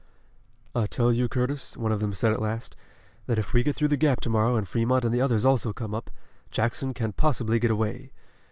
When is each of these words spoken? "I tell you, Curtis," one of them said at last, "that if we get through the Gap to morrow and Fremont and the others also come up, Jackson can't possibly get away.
"I 0.73 0.87
tell 0.87 1.13
you, 1.13 1.29
Curtis," 1.29 1.77
one 1.77 1.91
of 1.91 1.99
them 1.99 2.11
said 2.11 2.33
at 2.33 2.41
last, 2.41 2.75
"that 3.27 3.37
if 3.37 3.53
we 3.53 3.61
get 3.61 3.75
through 3.75 3.89
the 3.89 3.97
Gap 3.97 4.19
to 4.21 4.31
morrow 4.31 4.55
and 4.55 4.67
Fremont 4.67 5.05
and 5.05 5.13
the 5.13 5.21
others 5.21 5.45
also 5.45 5.73
come 5.73 5.93
up, 5.93 6.09
Jackson 6.49 6.95
can't 6.95 7.15
possibly 7.15 7.59
get 7.59 7.69
away. 7.69 8.11